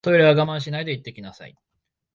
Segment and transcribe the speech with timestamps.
[0.03, 1.55] トイレは我慢しないで行ってきなさい